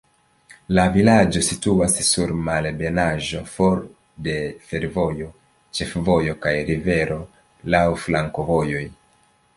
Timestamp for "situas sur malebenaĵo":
1.47-3.43